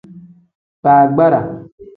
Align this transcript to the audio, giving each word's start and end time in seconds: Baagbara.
Baagbara. 0.83 1.41